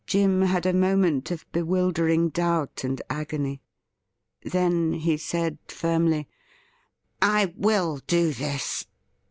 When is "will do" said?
7.55-8.31